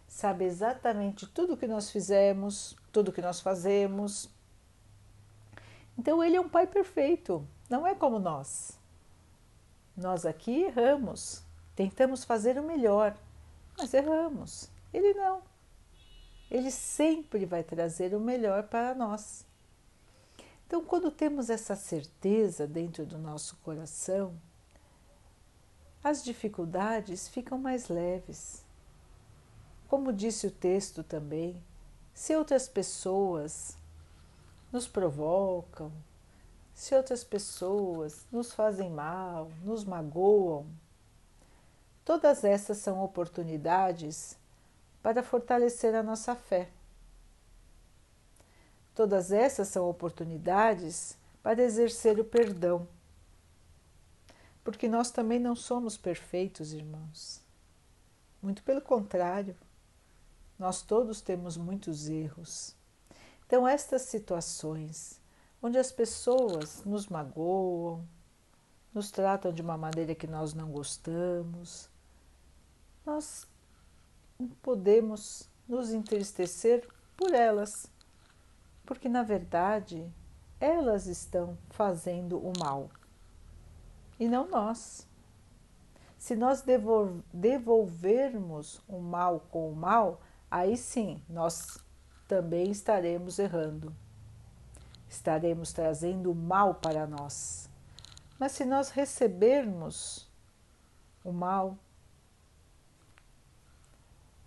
sabe 0.06 0.44
exatamente 0.44 1.26
tudo 1.26 1.54
o 1.54 1.56
que 1.56 1.66
nós 1.66 1.90
fizemos, 1.90 2.76
tudo 2.92 3.08
o 3.08 3.12
que 3.12 3.20
nós 3.20 3.40
fazemos. 3.40 4.30
Então, 5.98 6.22
ele 6.22 6.36
é 6.36 6.40
um 6.40 6.48
pai 6.48 6.66
perfeito, 6.66 7.46
não 7.68 7.86
é 7.86 7.94
como 7.94 8.18
nós. 8.20 8.78
Nós 9.96 10.24
aqui 10.24 10.62
erramos, 10.62 11.42
tentamos 11.74 12.22
fazer 12.24 12.56
o 12.58 12.62
melhor, 12.62 13.16
mas 13.76 13.92
erramos. 13.92 14.70
Ele 14.94 15.12
não. 15.14 15.42
Ele 16.48 16.70
sempre 16.70 17.44
vai 17.44 17.64
trazer 17.64 18.14
o 18.14 18.20
melhor 18.20 18.62
para 18.68 18.94
nós. 18.94 19.44
Então, 20.68 20.84
quando 20.84 21.10
temos 21.10 21.48
essa 21.48 21.74
certeza 21.74 22.66
dentro 22.66 23.06
do 23.06 23.16
nosso 23.16 23.56
coração, 23.64 24.38
as 26.04 26.22
dificuldades 26.22 27.26
ficam 27.26 27.56
mais 27.56 27.88
leves. 27.88 28.62
Como 29.88 30.12
disse 30.12 30.46
o 30.46 30.50
texto 30.50 31.02
também, 31.02 31.58
se 32.12 32.36
outras 32.36 32.68
pessoas 32.68 33.78
nos 34.70 34.86
provocam, 34.86 35.90
se 36.74 36.94
outras 36.94 37.24
pessoas 37.24 38.26
nos 38.30 38.52
fazem 38.52 38.90
mal, 38.90 39.50
nos 39.64 39.86
magoam, 39.86 40.66
todas 42.04 42.44
essas 42.44 42.76
são 42.76 43.02
oportunidades 43.02 44.36
para 45.02 45.22
fortalecer 45.22 45.94
a 45.94 46.02
nossa 46.02 46.34
fé. 46.34 46.68
Todas 48.98 49.30
essas 49.30 49.68
são 49.68 49.88
oportunidades 49.88 51.16
para 51.40 51.62
exercer 51.62 52.18
o 52.18 52.24
perdão. 52.24 52.88
Porque 54.64 54.88
nós 54.88 55.12
também 55.12 55.38
não 55.38 55.54
somos 55.54 55.96
perfeitos, 55.96 56.72
irmãos. 56.72 57.40
Muito 58.42 58.60
pelo 58.64 58.80
contrário, 58.80 59.56
nós 60.58 60.82
todos 60.82 61.20
temos 61.20 61.56
muitos 61.56 62.08
erros. 62.08 62.74
Então, 63.46 63.68
estas 63.68 64.02
situações 64.02 65.20
onde 65.62 65.78
as 65.78 65.92
pessoas 65.92 66.82
nos 66.84 67.06
magoam, 67.06 68.04
nos 68.92 69.12
tratam 69.12 69.52
de 69.52 69.62
uma 69.62 69.78
maneira 69.78 70.12
que 70.12 70.26
nós 70.26 70.54
não 70.54 70.72
gostamos, 70.72 71.88
nós 73.06 73.46
podemos 74.60 75.48
nos 75.68 75.92
entristecer 75.92 76.84
por 77.16 77.32
elas 77.32 77.88
porque 78.88 79.06
na 79.06 79.22
verdade 79.22 80.10
elas 80.58 81.06
estão 81.06 81.58
fazendo 81.68 82.38
o 82.38 82.54
mal 82.58 82.88
e 84.18 84.26
não 84.26 84.48
nós. 84.48 85.06
Se 86.16 86.34
nós 86.34 86.64
devolvermos 87.30 88.80
o 88.88 88.98
mal 88.98 89.40
com 89.50 89.70
o 89.70 89.76
mal, 89.76 90.22
aí 90.50 90.74
sim 90.74 91.22
nós 91.28 91.76
também 92.26 92.70
estaremos 92.70 93.38
errando. 93.38 93.94
Estaremos 95.06 95.70
trazendo 95.70 96.32
o 96.32 96.34
mal 96.34 96.74
para 96.76 97.06
nós. 97.06 97.68
Mas 98.38 98.52
se 98.52 98.64
nós 98.64 98.88
recebermos 98.88 100.26
o 101.22 101.30
mal 101.30 101.76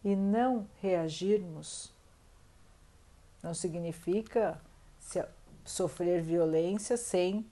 e 0.04 0.16
não 0.16 0.68
reagirmos, 0.82 1.94
não 3.42 3.54
significa 3.54 4.62
sofrer 5.66 6.22
violência 6.22 6.98
sem 6.98 7.46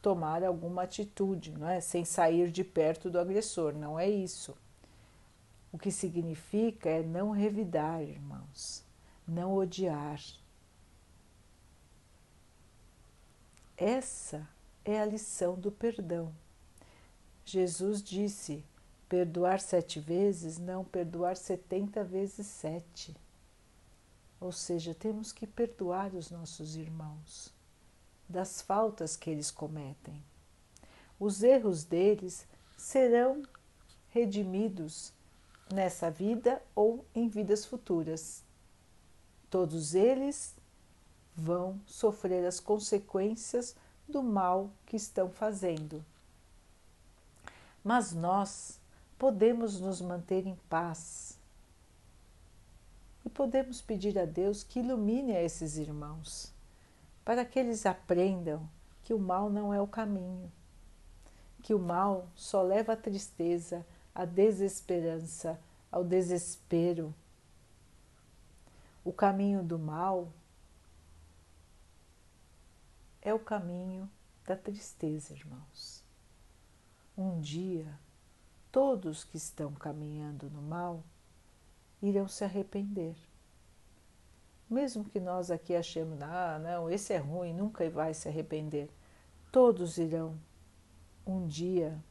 tomar 0.00 0.42
alguma 0.42 0.82
atitude, 0.82 1.52
não 1.52 1.68
é? 1.68 1.80
Sem 1.80 2.04
sair 2.04 2.50
de 2.50 2.64
perto 2.64 3.08
do 3.10 3.18
agressor, 3.18 3.72
não 3.72 3.98
é 3.98 4.08
isso. 4.08 4.56
O 5.70 5.78
que 5.78 5.90
significa 5.90 6.88
é 6.90 7.02
não 7.02 7.30
revidar, 7.30 8.02
irmãos, 8.02 8.84
não 9.26 9.54
odiar. 9.54 10.20
Essa 13.76 14.46
é 14.84 15.00
a 15.00 15.06
lição 15.06 15.54
do 15.54 15.72
perdão. 15.72 16.32
Jesus 17.44 18.02
disse: 18.02 18.64
perdoar 19.08 19.60
sete 19.60 19.98
vezes, 19.98 20.58
não 20.58 20.84
perdoar 20.84 21.36
setenta 21.36 22.04
vezes 22.04 22.46
sete. 22.46 23.16
Ou 24.42 24.50
seja, 24.50 24.92
temos 24.92 25.30
que 25.30 25.46
perdoar 25.46 26.12
os 26.16 26.28
nossos 26.28 26.74
irmãos 26.74 27.54
das 28.28 28.60
faltas 28.60 29.14
que 29.14 29.30
eles 29.30 29.52
cometem. 29.52 30.20
Os 31.16 31.44
erros 31.44 31.84
deles 31.84 32.44
serão 32.76 33.44
redimidos 34.08 35.12
nessa 35.72 36.10
vida 36.10 36.60
ou 36.74 37.06
em 37.14 37.28
vidas 37.28 37.64
futuras. 37.64 38.42
Todos 39.48 39.94
eles 39.94 40.56
vão 41.36 41.80
sofrer 41.86 42.44
as 42.44 42.58
consequências 42.58 43.76
do 44.08 44.24
mal 44.24 44.72
que 44.84 44.96
estão 44.96 45.30
fazendo. 45.30 46.04
Mas 47.84 48.12
nós 48.12 48.80
podemos 49.16 49.78
nos 49.78 50.00
manter 50.00 50.48
em 50.48 50.56
paz 50.68 51.38
e 53.24 53.30
podemos 53.30 53.80
pedir 53.80 54.18
a 54.18 54.24
Deus 54.24 54.62
que 54.62 54.80
ilumine 54.80 55.36
a 55.36 55.42
esses 55.42 55.76
irmãos, 55.76 56.52
para 57.24 57.44
que 57.44 57.58
eles 57.58 57.86
aprendam 57.86 58.68
que 59.02 59.14
o 59.14 59.18
mal 59.18 59.50
não 59.50 59.72
é 59.72 59.80
o 59.80 59.86
caminho, 59.86 60.50
que 61.62 61.74
o 61.74 61.78
mal 61.78 62.28
só 62.34 62.62
leva 62.62 62.94
à 62.94 62.96
tristeza, 62.96 63.86
à 64.14 64.24
desesperança, 64.24 65.58
ao 65.90 66.04
desespero. 66.04 67.14
O 69.04 69.12
caminho 69.12 69.62
do 69.62 69.78
mal 69.78 70.32
é 73.20 73.32
o 73.32 73.38
caminho 73.38 74.10
da 74.44 74.56
tristeza, 74.56 75.32
irmãos. 75.32 76.02
Um 77.16 77.40
dia, 77.40 77.86
todos 78.72 79.22
que 79.22 79.36
estão 79.36 79.72
caminhando 79.72 80.50
no 80.50 80.62
mal 80.62 81.04
irão 82.02 82.26
se 82.26 82.44
arrepender. 82.44 83.14
Mesmo 84.68 85.04
que 85.04 85.20
nós 85.20 85.50
aqui 85.50 85.76
achemos, 85.76 86.20
ah, 86.22 86.58
não, 86.58 86.90
esse 86.90 87.12
é 87.12 87.18
ruim, 87.18 87.52
nunca 87.52 87.88
vai 87.88 88.12
se 88.12 88.28
arrepender. 88.28 88.90
Todos 89.52 89.98
irão 89.98 90.36
um 91.26 91.46
dia 91.46 92.02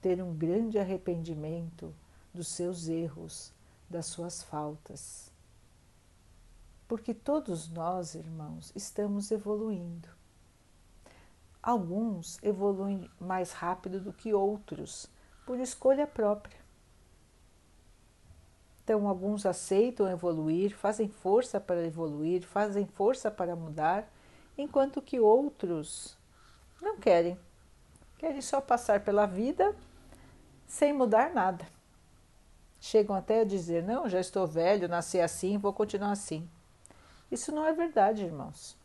ter 0.00 0.22
um 0.22 0.34
grande 0.34 0.78
arrependimento 0.78 1.94
dos 2.32 2.48
seus 2.48 2.86
erros, 2.88 3.52
das 3.88 4.06
suas 4.06 4.42
faltas. 4.42 5.32
Porque 6.86 7.14
todos 7.14 7.68
nós, 7.68 8.14
irmãos, 8.14 8.72
estamos 8.74 9.30
evoluindo. 9.30 10.08
Alguns 11.62 12.42
evoluem 12.42 13.10
mais 13.18 13.52
rápido 13.52 14.00
do 14.00 14.12
que 14.12 14.32
outros, 14.32 15.06
por 15.46 15.58
escolha 15.58 16.06
própria. 16.06 16.59
Então, 18.82 19.06
alguns 19.06 19.46
aceitam 19.46 20.10
evoluir, 20.10 20.74
fazem 20.76 21.08
força 21.08 21.60
para 21.60 21.86
evoluir, 21.86 22.42
fazem 22.42 22.86
força 22.86 23.30
para 23.30 23.54
mudar, 23.54 24.10
enquanto 24.56 25.02
que 25.02 25.20
outros 25.20 26.16
não 26.80 26.96
querem. 26.96 27.38
Querem 28.18 28.40
só 28.40 28.60
passar 28.60 29.00
pela 29.00 29.26
vida 29.26 29.74
sem 30.66 30.92
mudar 30.92 31.32
nada. 31.32 31.66
Chegam 32.80 33.14
até 33.14 33.40
a 33.40 33.44
dizer: 33.44 33.82
Não, 33.82 34.08
já 34.08 34.20
estou 34.20 34.46
velho, 34.46 34.88
nasci 34.88 35.20
assim, 35.20 35.58
vou 35.58 35.72
continuar 35.72 36.12
assim. 36.12 36.48
Isso 37.30 37.52
não 37.52 37.64
é 37.64 37.72
verdade, 37.72 38.24
irmãos. 38.24 38.76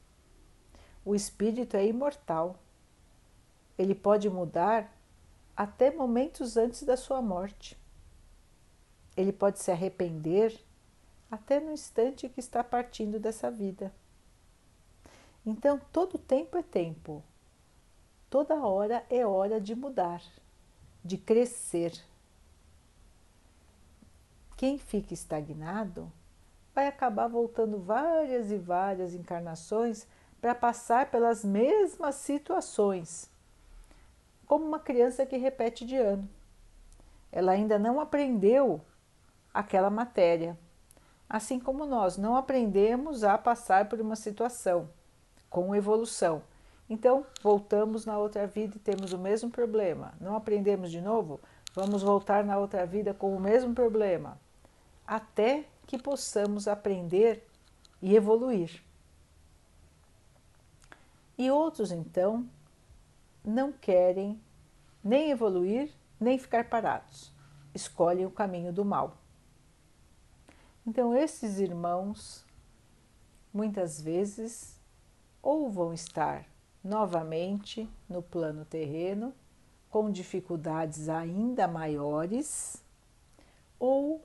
O 1.03 1.15
espírito 1.15 1.77
é 1.77 1.85
imortal. 1.85 2.57
Ele 3.77 3.95
pode 3.95 4.29
mudar 4.29 4.91
até 5.55 5.91
momentos 5.91 6.57
antes 6.57 6.83
da 6.83 6.97
sua 6.97 7.21
morte. 7.21 7.77
Ele 9.15 9.31
pode 9.31 9.59
se 9.59 9.71
arrepender 9.71 10.59
até 11.29 11.59
no 11.59 11.71
instante 11.71 12.29
que 12.29 12.39
está 12.39 12.63
partindo 12.63 13.19
dessa 13.19 13.49
vida. 13.49 13.91
Então, 15.45 15.79
todo 15.91 16.17
tempo 16.17 16.57
é 16.57 16.63
tempo, 16.63 17.23
toda 18.29 18.55
hora 18.55 19.05
é 19.09 19.25
hora 19.25 19.61
de 19.61 19.75
mudar, 19.75 20.21
de 21.03 21.17
crescer. 21.17 21.93
Quem 24.57 24.77
fica 24.77 25.13
estagnado 25.13 26.11
vai 26.73 26.87
acabar 26.87 27.27
voltando 27.27 27.79
várias 27.79 28.51
e 28.51 28.57
várias 28.57 29.13
encarnações 29.13 30.07
para 30.41 30.55
passar 30.55 31.11
pelas 31.11 31.43
mesmas 31.43 32.15
situações, 32.15 33.29
como 34.45 34.65
uma 34.65 34.79
criança 34.79 35.25
que 35.25 35.37
repete 35.37 35.85
de 35.85 35.95
ano. 35.95 36.27
Ela 37.31 37.51
ainda 37.51 37.77
não 37.77 37.99
aprendeu 37.99 38.81
aquela 39.55 39.89
matéria. 39.89 40.59
Assim 41.29 41.59
como 41.59 41.85
nós 41.85 42.17
não 42.17 42.35
aprendemos 42.35 43.23
a 43.23 43.37
passar 43.37 43.87
por 43.87 44.01
uma 44.01 44.17
situação 44.17 44.89
com 45.49 45.73
evolução. 45.73 46.43
Então, 46.89 47.25
voltamos 47.41 48.05
na 48.05 48.17
outra 48.17 48.45
vida 48.45 48.75
e 48.75 48.79
temos 48.79 49.13
o 49.13 49.17
mesmo 49.17 49.49
problema. 49.49 50.13
Não 50.19 50.35
aprendemos 50.35 50.91
de 50.91 50.99
novo? 50.99 51.39
Vamos 51.73 52.03
voltar 52.03 52.43
na 52.43 52.57
outra 52.57 52.85
vida 52.85 53.13
com 53.13 53.33
o 53.33 53.39
mesmo 53.39 53.73
problema. 53.73 54.37
Até 55.07 55.65
que 55.87 55.97
possamos 55.97 56.67
aprender 56.67 57.47
e 58.01 58.13
evoluir. 58.13 58.83
E 61.37 61.49
outros, 61.49 61.91
então, 61.91 62.45
não 63.43 63.71
querem 63.71 64.39
nem 65.03 65.31
evoluir, 65.31 65.91
nem 66.19 66.37
ficar 66.37 66.69
parados. 66.69 67.33
Escolhem 67.73 68.25
o 68.25 68.31
caminho 68.31 68.73
do 68.73 68.83
mal. 68.83 69.17
Então, 70.87 71.15
esses 71.15 71.59
irmãos, 71.59 72.45
muitas 73.51 73.99
vezes, 73.99 74.79
ou 75.41 75.69
vão 75.69 75.93
estar 75.93 76.45
novamente 76.83 77.89
no 78.07 78.21
plano 78.21 78.63
terreno, 78.63 79.33
com 79.89 80.11
dificuldades 80.11 81.09
ainda 81.09 81.67
maiores, 81.67 82.83
ou 83.79 84.23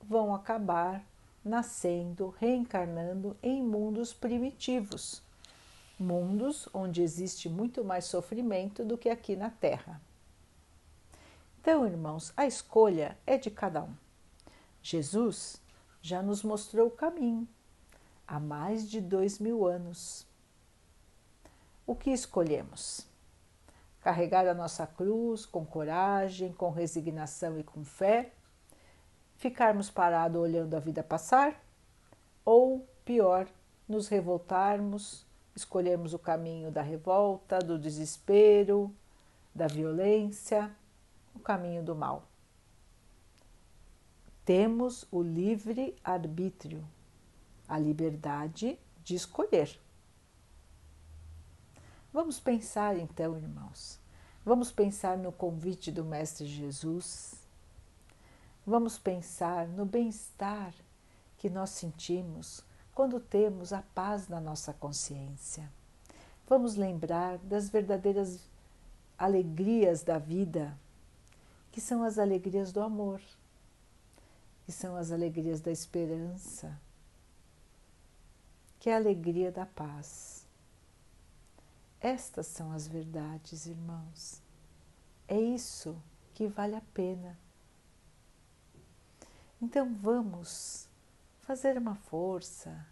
vão 0.00 0.32
acabar 0.32 1.04
nascendo, 1.44 2.34
reencarnando 2.38 3.36
em 3.42 3.62
mundos 3.62 4.12
primitivos, 4.12 5.22
mundos 5.98 6.68
onde 6.72 7.02
existe 7.02 7.48
muito 7.48 7.84
mais 7.84 8.04
sofrimento 8.04 8.84
do 8.84 8.96
que 8.96 9.08
aqui 9.08 9.34
na 9.34 9.50
Terra. 9.50 10.00
Então, 11.60 11.84
irmãos, 11.84 12.32
a 12.36 12.46
escolha 12.46 13.18
é 13.26 13.36
de 13.36 13.50
cada 13.50 13.82
um. 13.82 13.92
Jesus 14.80 15.60
já 16.00 16.22
nos 16.22 16.42
mostrou 16.42 16.88
o 16.88 16.90
caminho 16.90 17.46
há 18.26 18.38
mais 18.38 18.88
de 18.88 19.00
dois 19.00 19.38
mil 19.38 19.66
anos. 19.66 20.26
O 21.86 21.96
que 21.96 22.10
escolhemos? 22.10 23.06
Carregar 24.02 24.46
a 24.46 24.54
nossa 24.54 24.86
cruz 24.86 25.46
com 25.46 25.64
coragem, 25.64 26.52
com 26.52 26.70
resignação 26.70 27.58
e 27.58 27.64
com 27.64 27.82
fé? 27.82 28.32
Ficarmos 29.36 29.88
parados 29.88 30.40
olhando 30.40 30.74
a 30.74 30.80
vida 30.80 31.02
passar? 31.02 31.58
Ou, 32.44 32.86
pior, 33.04 33.48
nos 33.88 34.08
revoltarmos, 34.08 35.24
escolhermos 35.56 36.12
o 36.12 36.18
caminho 36.18 36.70
da 36.70 36.82
revolta, 36.82 37.58
do 37.58 37.78
desespero, 37.78 38.94
da 39.54 39.66
violência, 39.66 40.70
o 41.34 41.38
caminho 41.38 41.82
do 41.82 41.94
mal? 41.94 42.27
Temos 44.48 45.04
o 45.12 45.20
livre 45.20 45.94
arbítrio, 46.02 46.82
a 47.68 47.78
liberdade 47.78 48.78
de 49.04 49.14
escolher. 49.14 49.78
Vamos 52.10 52.40
pensar 52.40 52.96
então, 52.96 53.36
irmãos, 53.36 54.00
vamos 54.42 54.72
pensar 54.72 55.18
no 55.18 55.30
convite 55.30 55.92
do 55.92 56.02
Mestre 56.02 56.46
Jesus, 56.46 57.34
vamos 58.66 58.96
pensar 58.96 59.68
no 59.68 59.84
bem-estar 59.84 60.72
que 61.36 61.50
nós 61.50 61.68
sentimos 61.68 62.64
quando 62.94 63.20
temos 63.20 63.70
a 63.74 63.82
paz 63.94 64.28
na 64.28 64.40
nossa 64.40 64.72
consciência. 64.72 65.70
Vamos 66.48 66.74
lembrar 66.74 67.36
das 67.36 67.68
verdadeiras 67.68 68.40
alegrias 69.18 70.02
da 70.02 70.18
vida, 70.18 70.74
que 71.70 71.82
são 71.82 72.02
as 72.02 72.18
alegrias 72.18 72.72
do 72.72 72.80
amor 72.80 73.20
que 74.68 74.72
são 74.72 74.96
as 74.96 75.10
alegrias 75.10 75.62
da 75.62 75.72
esperança, 75.72 76.78
que 78.78 78.90
é 78.90 78.92
a 78.92 78.98
alegria 78.98 79.50
da 79.50 79.64
paz. 79.64 80.46
Estas 81.98 82.48
são 82.48 82.70
as 82.70 82.86
verdades, 82.86 83.64
irmãos. 83.64 84.42
É 85.26 85.40
isso 85.40 85.96
que 86.34 86.46
vale 86.46 86.76
a 86.76 86.82
pena. 86.92 87.38
Então 89.58 89.94
vamos 89.94 90.86
fazer 91.38 91.78
uma 91.78 91.94
força, 91.94 92.86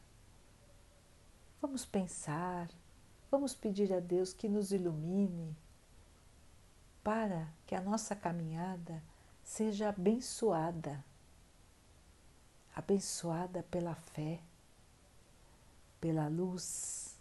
vamos 1.61 1.85
pensar, 1.85 2.71
vamos 3.31 3.55
pedir 3.55 3.93
a 3.93 4.01
Deus 4.01 4.33
que 4.33 4.49
nos 4.49 4.73
ilumine 4.73 5.55
para 7.05 7.47
que 7.67 7.75
a 7.75 7.83
nossa 7.83 8.17
caminhada 8.17 9.03
seja 9.45 9.91
abençoada 9.91 11.05
abençoada 12.77 13.63
pela 13.71 13.95
fé, 13.95 14.39
pela 15.99 16.29
luz, 16.29 17.19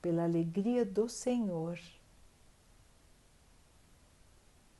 pela 0.00 0.22
alegria 0.22 0.84
do 0.84 1.08
Senhor, 1.08 1.80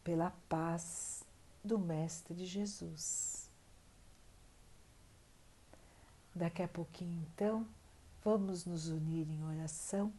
pela 0.05 0.31
paz 0.49 1.25
do 1.64 1.77
Mestre 1.77 2.47
Jesus. 2.47 3.51
Daqui 6.33 6.62
a 6.62 6.68
pouquinho, 6.68 7.27
então, 7.33 7.66
vamos 8.23 8.64
nos 8.64 8.88
unir 8.88 9.29
em 9.29 9.44
oração, 9.44 10.12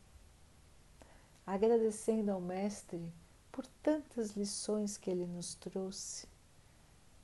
agradecendo 1.48 2.32
ao 2.32 2.42
Mestre 2.42 3.14
por 3.50 3.66
tantas 3.82 4.32
lições 4.32 4.98
que 4.98 5.10
ele 5.10 5.26
nos 5.26 5.56
trouxe, 5.56 6.28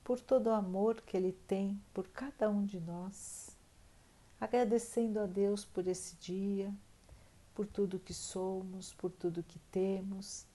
por 0.03 0.19
todo 0.19 0.47
o 0.47 0.53
amor 0.53 1.01
que 1.01 1.15
ele 1.15 1.31
tem 1.47 1.79
por 1.93 2.07
cada 2.07 2.49
um 2.49 2.65
de 2.65 2.79
nós, 2.79 3.55
agradecendo 4.39 5.19
a 5.19 5.25
Deus 5.25 5.63
por 5.63 5.87
esse 5.87 6.15
dia, 6.15 6.73
por 7.53 7.67
tudo 7.67 7.99
que 7.99 8.13
somos, 8.13 8.93
por 8.93 9.11
tudo 9.11 9.43
que 9.43 9.59
temos 9.71 10.45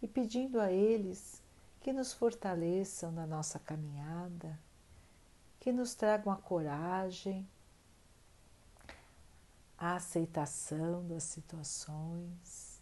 e 0.00 0.06
pedindo 0.06 0.60
a 0.60 0.70
eles 0.70 1.42
que 1.80 1.92
nos 1.92 2.12
fortaleçam 2.12 3.10
na 3.10 3.26
nossa 3.26 3.58
caminhada, 3.58 4.58
que 5.58 5.72
nos 5.72 5.94
tragam 5.94 6.32
a 6.32 6.36
coragem, 6.36 7.46
a 9.76 9.96
aceitação 9.96 11.04
das 11.08 11.24
situações, 11.24 12.80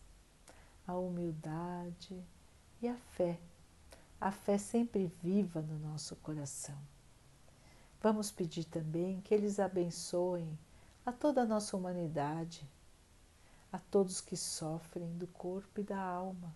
a 0.87 0.95
humildade 0.95 2.23
e 2.83 2.89
a 2.89 2.97
fé, 3.13 3.39
a 4.21 4.31
fé 4.31 4.59
sempre 4.59 5.11
viva 5.23 5.63
no 5.63 5.79
nosso 5.79 6.15
coração. 6.17 6.77
Vamos 8.03 8.31
pedir 8.31 8.65
também 8.65 9.21
que 9.21 9.35
eles 9.35 9.59
abençoem 9.59 10.59
a 11.05 11.13
toda 11.13 11.43
a 11.43 11.47
nossa 11.47 11.77
humanidade, 11.77 12.69
a 13.73 13.79
todos 13.79 14.21
que 14.21 14.37
sofrem 14.37 15.17
do 15.17 15.27
corpo 15.27 15.81
e 15.81 15.85
da 15.85 16.01
alma 16.01 16.53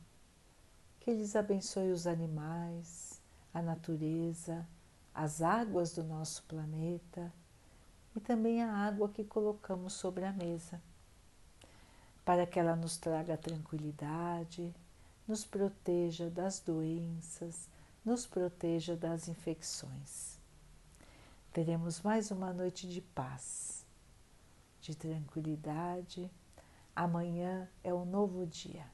que 1.04 1.10
eles 1.10 1.36
abençoe 1.36 1.90
os 1.90 2.06
animais, 2.06 3.20
a 3.52 3.60
natureza, 3.60 4.66
as 5.14 5.42
águas 5.42 5.92
do 5.92 6.02
nosso 6.02 6.42
planeta 6.44 7.30
e 8.16 8.20
também 8.20 8.62
a 8.62 8.72
água 8.74 9.10
que 9.10 9.22
colocamos 9.22 9.92
sobre 9.92 10.24
a 10.24 10.32
mesa, 10.32 10.80
para 12.24 12.46
que 12.46 12.58
ela 12.58 12.74
nos 12.74 12.96
traga 12.96 13.36
tranquilidade, 13.36 14.74
nos 15.26 15.44
proteja 15.44 16.28
das 16.28 16.60
doenças, 16.60 17.68
nos 18.04 18.26
proteja 18.26 18.94
das 18.94 19.28
infecções. 19.28 20.38
Teremos 21.52 22.02
mais 22.02 22.30
uma 22.30 22.52
noite 22.52 22.88
de 22.88 23.00
paz, 23.00 23.86
de 24.80 24.94
tranquilidade. 24.94 26.30
Amanhã 26.94 27.68
é 27.82 27.94
um 27.94 28.04
novo 28.04 28.46
dia. 28.46 28.84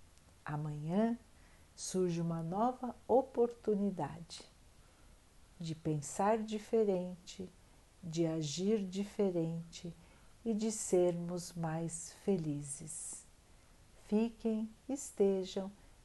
Amanhã 0.45 1.19
surge 1.75 2.21
uma 2.21 2.43
nova 2.43 2.95
oportunidade 3.09 4.45
de 5.59 5.75
pensar 5.75 6.39
diferente, 6.39 7.51
de 8.03 8.27
agir 8.27 8.87
diferente 8.87 9.95
e 10.45 10.55
de 10.55 10.71
sermos 10.71 11.53
mais 11.53 12.13
felizes. 12.25 13.27
Fiquem, 14.07 14.71
estejam 14.89 15.71